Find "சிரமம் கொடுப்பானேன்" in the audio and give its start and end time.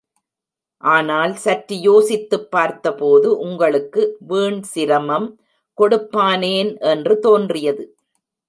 4.61-6.79